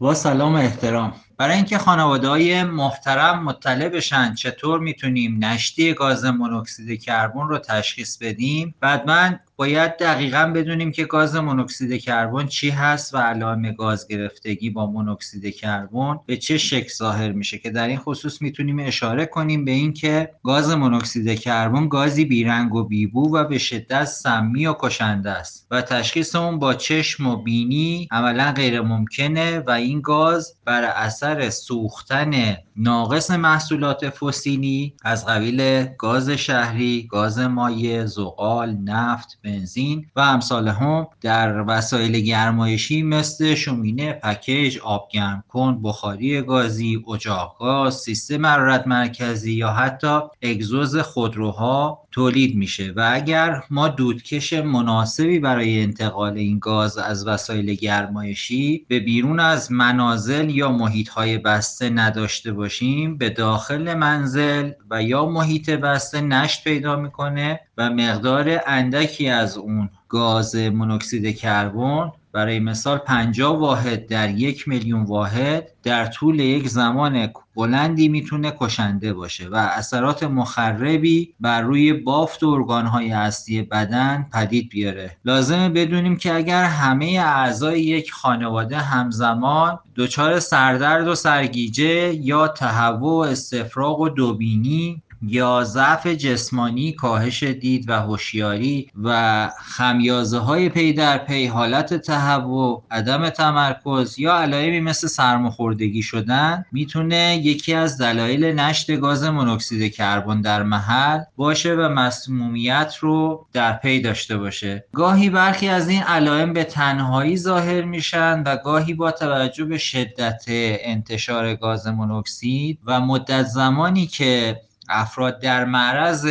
[0.00, 1.12] با سلام و احترام.
[1.36, 8.16] برای اینکه خانواده های محترم مطلع بشن چطور می‌تونیم نشتی گاز مونوکسید کربن رو تشخیص
[8.16, 14.08] بدیم بعد من باید دقیقا بدونیم که گاز مونوکسید کربن چی هست و علائم گاز
[14.08, 19.26] گرفتگی با مونوکسید کربن به چه شکل ظاهر میشه که در این خصوص می‌تونیم اشاره
[19.26, 24.74] کنیم به اینکه گاز مونوکسید کربن گازی بیرنگ و بیبو و به شدت سمی و
[24.78, 30.54] کشنده است و تشخیص اون با چشم و بینی عملا غیر ممکنه و این گاز
[30.64, 40.06] بر اثر سوختن ناقص محصولات فسیلی از قبیل گاز شهری، گاز مایع، زغال، نفت، بنزین
[40.16, 47.56] و امثال هم در وسایل گرمایشی مثل شومینه، پکیج، آب گرم کن، بخاری گازی، اجاق
[47.58, 55.38] گاز، سیستم حرارت مرکزی یا حتی اگزوز خودروها تولید میشه و اگر ما دودکش مناسبی
[55.38, 61.90] برای انتقال این گاز از وسایل گرمایشی به بیرون از منازل یا محیط های بسته
[61.90, 69.28] نداشته باشیم به داخل منزل و یا محیط بسته نشت پیدا می‌کنه و مقدار اندکی
[69.28, 76.40] از اون گاز مونوکسید کربن برای مثال 50 واحد در یک میلیون واحد در طول
[76.40, 83.62] یک زمان بلندی می‌تونه کشنده باشه و اثرات مخربی بر روی بافت و ارگانهای اصلی
[83.62, 85.16] بدن پدید بیاره.
[85.24, 93.26] لازمه بدونیم که اگر همه اعضای یک خانواده همزمان دچار سردرد و سرگیجه یا تهوع
[93.26, 100.92] و استفراغ و دوبینی یا ضعف جسمانی کاهش دید و هوشیاری و خمیازه های پی
[100.92, 108.44] در پی حالت تهوع عدم تمرکز یا علائمی مثل سرماخوردگی شدن می‌تونه یکی از دلایل
[108.44, 114.84] نشت گاز مونوکسید کربن در محل باشه و مسمومیت رو در پی داشته باشه.
[114.92, 120.44] گاهی برخی از این علائم به تنهایی ظاهر میشن و گاهی با توجه به شدت
[120.48, 126.26] انتشار گاز مونوکسید و مدت زمانی که افراد در معرض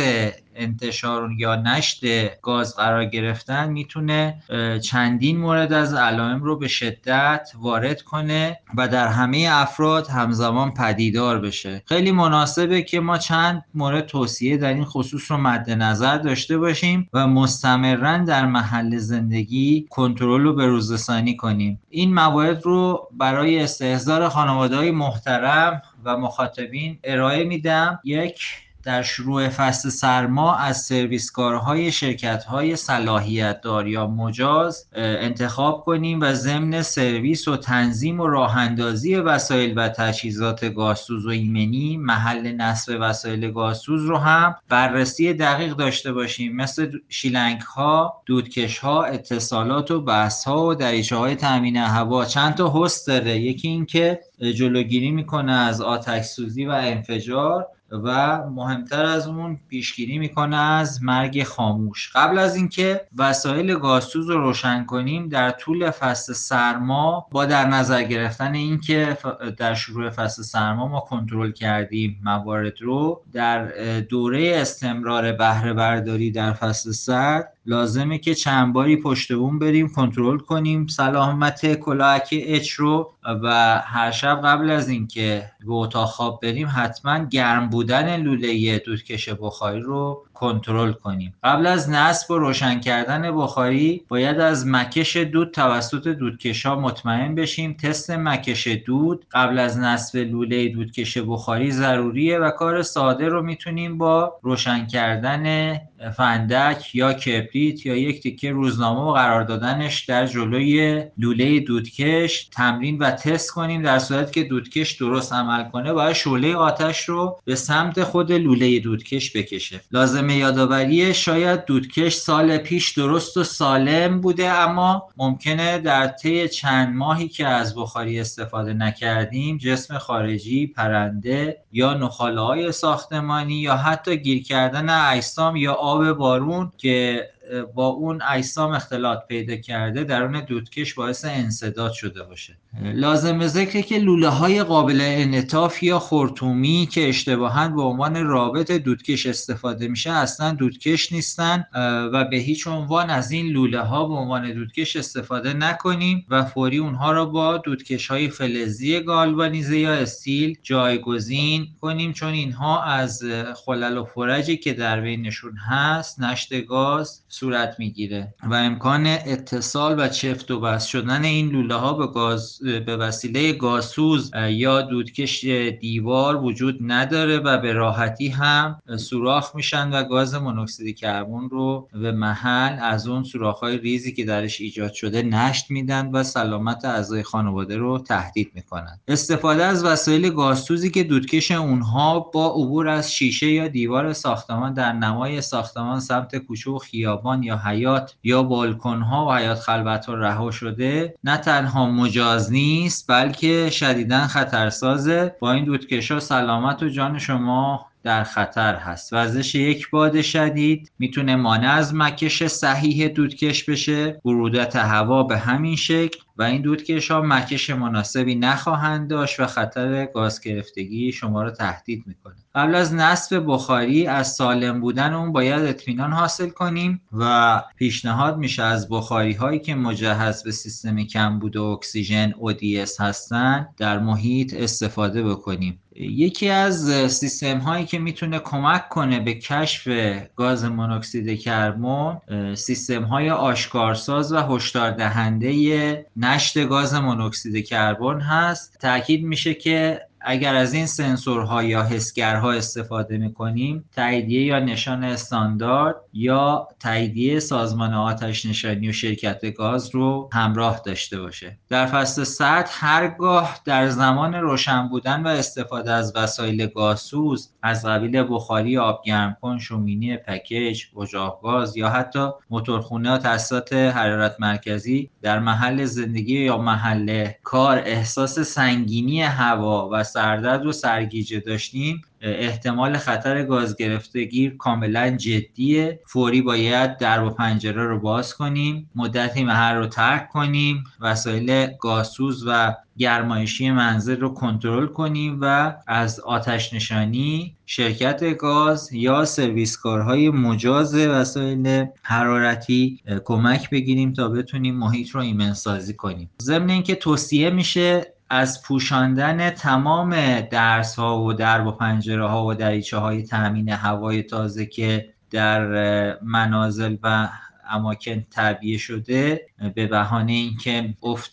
[0.58, 2.00] انتشار یا نشت
[2.40, 4.42] گاز قرار گرفتن می‌تونه
[4.82, 11.40] چندین مورد از علائم رو به شدت وارد کنه و در همه افراد همزمان پدیدار
[11.40, 11.82] بشه.
[11.86, 17.08] خیلی مناسبه که ما چند مورد توصیه در این خصوص رو مد نظر داشته باشیم
[17.12, 21.80] و مستمرا در محل زندگی کنترل رو به روزرسانی کنیم.
[21.88, 28.00] این موارد رو برای استحضار خانواده های محترم و مخاطبین ارائه میدم.
[28.04, 28.40] یک
[28.88, 36.82] در شروع فصل سرما از سرویسکارهای شرکت‌های صلاحیت دار یا مجاز انتخاب کنیم و ضمن
[36.82, 44.04] سرویس و تنظیم و راهاندازی وسایل و تجهیزات گازسوز و ایمنی محل نصب وسایل گازسوز
[44.04, 46.56] رو هم بررسی دقیق داشته باشیم.
[46.56, 52.24] مثل شیلنگ ها دودکش ها اتصالات و بس ها و دریچه های تامین هوا.
[52.24, 53.38] چند تا هست داره.
[53.38, 54.20] یکی اینکه
[54.56, 57.66] جلوگیری می‌کنه از آتش سوزی و انفجار.
[57.90, 62.10] و مهمتر از اون پیشگیری می‌کنه از مرگ خاموش.
[62.14, 68.02] قبل از اینکه وسایل گازسوز رو روشن کنیم در طول فصل سرما با در نظر
[68.02, 69.18] گرفتن اینکه
[69.56, 73.64] در شروع فصل سرما ما کنترل کردیم موارد رو در
[74.00, 80.38] دوره استمرار بهره برداری در فصل سرد لازمه که چند باری پشت بوم بریم کنترل
[80.38, 80.86] کنیم.
[80.86, 83.12] سلامت کلاهک اچ رو.
[83.42, 89.28] و هر شب قبل از اینکه به اتاق خواب بریم حتما گرم بودن لوله دودکش
[89.28, 91.34] بخاری رو کنترل کنیم.
[91.44, 97.34] قبل از نصب و روشن کردن بخاری باید از مکش دود توسط دودکش ها مطمئن
[97.34, 97.72] بشیم.
[97.72, 103.98] تست مکش دود قبل از نصب لوله دودکش بخاری ضروریه و کار ساده رو می‌تونیم
[103.98, 105.76] با روشن کردن
[106.16, 112.98] فندک یا کبریت یا یک تکه روزنامه و قرار دادنش در جلوی لوله دودکش تمرین
[112.98, 113.82] و تست کنیم.
[113.82, 118.78] در صورت که دودکش درست عمل کنه باید شعله آتش رو به سمت خود لوله
[118.78, 119.80] دودکش بکشه.
[120.28, 126.96] لازمه یادآوری شاید دودکش سال پیش درست و سالم بوده اما ممکنه در طی چند
[126.96, 134.16] ماهی که از بخاری استفاده نکردیم جسم خارجی پرنده یا نخاله های ساختمانی یا حتی
[134.16, 137.28] گیر کردن اجسام یا آب بارون که
[137.74, 142.56] با اون اجسام اختلاط پیدا کرده درون دودکش باعث انصداد شده باشه.
[142.82, 149.26] لازم ذکره که لوله های قابل انعطاف یا خورتومی که اشتباها به عنوان رابط دودکش
[149.26, 151.64] استفاده میشه اصلا دودکش نیستن
[152.12, 156.78] و به هیچ عنوان از این لوله ها به عنوان دودکش استفاده نکنیم و فوری
[156.78, 163.22] اونها را با دودکش های فلزی گالوانیزه یا استیل جایگزین کنیم چون اینها از
[163.64, 170.08] خلل و فرجی که در بینشون هست نشت گاز صورت می‌گیره و امکان اتصال و
[170.08, 175.44] چفت و بست شدن این لوله ها به, گاز، به وسیله گازسوز یا دودکش
[175.80, 182.12] دیوار وجود نداره و به راحتی هم سوراخ میشن و گاز مونوکسید کربن رو به
[182.12, 187.22] محل از اون سوراخ های ریزی که درش ایجاد شده نشت میدن و سلامت اعضای
[187.22, 188.98] خانواده رو تهدید می‌کنن.
[189.08, 194.92] استفاده از وسایل گازسوزی که دودکش اونها با عبور از شیشه یا دیوار ساختمان در
[194.92, 200.14] نمای ساختمان سمت کوچه و خیابان یا حیات یا بالکن ها و حیات خلوت ها
[200.14, 205.36] رها شده نه تنها مجاز نیست بلکه شدیدا خطرسازه.
[205.40, 209.12] با این دودکش ها سلامت و جان شما در خطر هست.
[209.12, 214.20] وزش یک باد شدید می‌تونه مانع از مکش صحیح دودکش بشه.
[214.24, 220.06] برودت هوا به همین شکل و این دودکش ها مکش مناسبی نخواهند داشت و خطر
[220.06, 222.34] گاز گرفتگی شما رو تهدید می‌کنه.
[222.54, 228.62] قبل از نصب بخاری از سالم بودن اون باید اطمینان حاصل کنیم و پیشنهاد میشه
[228.62, 235.80] از بخاری هایی که مجهز به سیستم کمبود اکسیژن ODS هستن در محیط استفاده بکنیم.
[236.00, 239.88] یکی از سیستم هایی که می‌تونه کمک کنه به کشف
[240.36, 242.20] گاز مونوکسید کربن
[242.54, 248.78] سیستم های آشکارساز و هشدار دهنده نشت گاز مونوکسید کربن هست.
[248.80, 255.96] تاکید میشه که اگر از این سنسورها یا حسگرها استفاده می‌کنیم تاییدیه یا نشان استاندارد
[256.12, 261.58] یا تاییدیه سازمان آتش نشانی و شرکت گاز رو همراه داشته باشه.
[261.68, 268.26] در فصل سرد هرگاه در زمان روشن بودن و استفاده از وسایل گازسوز از قبیل
[268.30, 275.10] بخاری آب گرم کن شومینی پکیج اجاق گاز یا حتی موتورخونه و تاسیسات حرارت مرکزی
[275.22, 282.96] در محل زندگی یا محل کار احساس سنگینی هوا و سردرد و سرگیجه داشتیم احتمال
[282.96, 286.00] خطر گاز گرفتگی کاملا جدیه.
[286.06, 292.44] فوری باید در و پنجره رو باز کنیم مدتی محل رو ترک کنیم وسایل گازسوز
[292.46, 300.94] و گرمایشی منزل رو کنترل کنیم و از آتش نشانی شرکت گاز یا سرویسکارهای مجاز
[300.94, 306.30] وسایل حرارتی کمک بگیریم تا بتونیم محیط رو ایمن سازی کنیم.
[306.42, 312.54] ضمن اینکه توصیه میشه از پوشاندن تمام درس ها و درب و پنجره ها و
[312.54, 317.28] دریچه های تامین هوای تازه که در منازل و
[317.70, 321.32] اماکن تعبیه شده به بهانه اینکه افت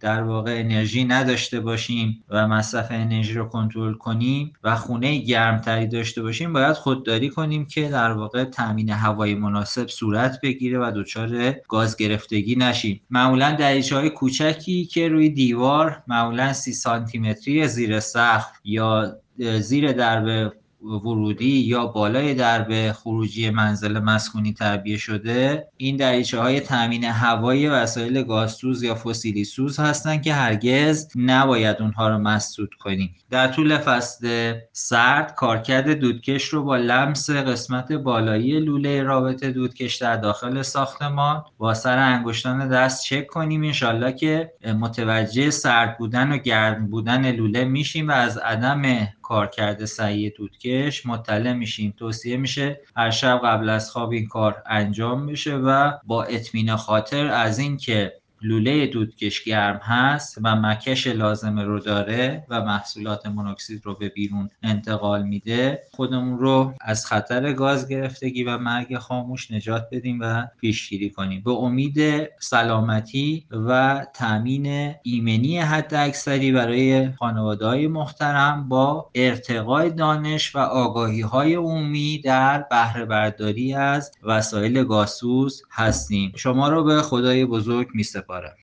[0.00, 6.22] در واقع انرژی نداشته باشیم و مصرف انرژی رو کنترل کنیم و خونه گرمتری داشته
[6.22, 11.96] باشیم باید خودداری کنیم که در واقع تامین هوای مناسب صورت بگیره و دچار گاز
[11.96, 13.00] گرفتگی نشیم.
[13.10, 19.16] معمولا دریچه های کوچکی که روی دیوار معمولا سی سانتی متری زیر سقف یا
[19.60, 20.52] زیر درب
[20.82, 28.22] ورودی یا بالای درب خروجی منزل مسکونی تعبیه شده این دریچه های تامین هوای وسایل
[28.22, 33.14] گازسوز یا فسیلی سوز هستند که هرگز نباید اونها رو مسدود کنیم.
[33.30, 40.16] در طول فصل سرد کارکرد دودکش رو با لمس قسمت بالایی لوله رابط دودکش در
[40.16, 43.62] داخل ساختمان با سر انگشتان دست چک کنیم.
[43.62, 50.32] انشالله که متوجه سرد بودن و گرم بودن لوله میشیم و از عدم کارکرد صحیح
[50.36, 55.92] دودکش مطلع میشیم توصیه میشه هر شب قبل از خواب این کار انجام بشه و
[56.04, 62.64] با اطمینان خاطر از اینکه لوله دودکش گرم هست و مکش لازمه رو داره و
[62.64, 65.82] محصولات مونوکسید رو به بیرون انتقال میده.
[65.92, 71.42] خودمون رو از خطر گاز گرفتگی و مرگ خاموش نجات بدیم و پیشگیری کنیم.
[71.44, 80.56] به امید سلامتی و تامین ایمنی حد اکثری برای خانواده های محترم با ارتقای دانش
[80.56, 86.32] و آگاهی های عمومی در بهره برداری از وسایل گازسوز هستیم.
[86.36, 88.56] شما رو به خدای بزرگ می سپارم para